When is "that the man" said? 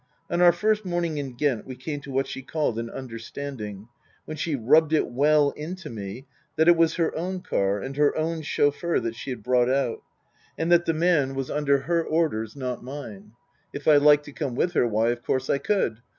10.71-11.35